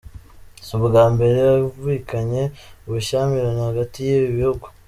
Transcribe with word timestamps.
Si 0.65 0.71
ubwa 0.77 1.03
mbere 1.13 1.39
humvikanye 1.63 2.43
ubushyamirane 2.87 3.61
hagati 3.69 3.97
y’ibi 4.07 4.29
bihugu. 4.37 4.65